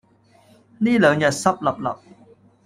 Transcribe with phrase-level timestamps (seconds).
[0.79, 2.17] 呢兩日濕立立